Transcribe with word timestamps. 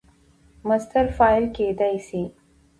مصدر 0.67 1.05
فاعل 1.17 1.45
کېدای 1.57 1.95
سي. 2.07 2.21